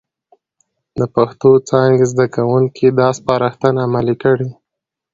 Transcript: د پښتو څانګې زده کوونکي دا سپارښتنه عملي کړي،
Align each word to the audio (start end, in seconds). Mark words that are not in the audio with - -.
د 0.99 1.01
پښتو 1.15 1.49
څانګې 1.69 2.05
زده 2.11 2.25
کوونکي 2.35 2.87
دا 2.99 3.07
سپارښتنه 3.17 3.79
عملي 3.87 4.15
کړي، 4.23 4.49